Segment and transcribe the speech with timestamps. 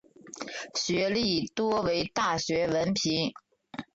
[0.73, 3.33] 学历多为大学文凭。